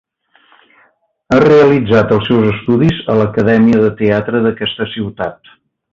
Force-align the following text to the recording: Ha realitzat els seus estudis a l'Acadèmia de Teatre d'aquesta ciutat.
Ha 1.33 1.37
realitzat 1.43 2.15
els 2.17 2.25
seus 2.31 2.49
estudis 2.53 3.03
a 3.15 3.19
l'Acadèmia 3.21 3.85
de 3.85 3.95
Teatre 4.03 4.43
d'aquesta 4.47 4.93
ciutat. 4.95 5.59